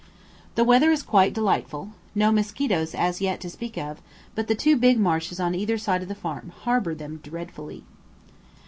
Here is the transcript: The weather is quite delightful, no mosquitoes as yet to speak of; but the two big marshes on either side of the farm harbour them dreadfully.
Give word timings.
The 0.55 0.63
weather 0.63 0.89
is 0.89 1.03
quite 1.03 1.31
delightful, 1.31 1.89
no 2.15 2.31
mosquitoes 2.31 2.95
as 2.95 3.21
yet 3.21 3.39
to 3.41 3.51
speak 3.51 3.77
of; 3.77 4.01
but 4.33 4.47
the 4.47 4.55
two 4.55 4.75
big 4.75 4.97
marshes 4.99 5.39
on 5.39 5.53
either 5.53 5.77
side 5.77 6.01
of 6.01 6.07
the 6.07 6.15
farm 6.15 6.51
harbour 6.63 6.95
them 6.95 7.19
dreadfully. 7.21 7.83